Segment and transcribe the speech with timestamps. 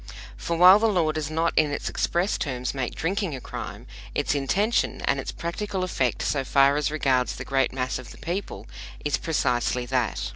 [0.35, 3.85] For while the law does not in its express terms make drinking a crime,
[4.15, 8.17] its intention and its practical effect so far as regards the great mass of the
[8.17, 8.65] people
[9.05, 10.19] is precisely that.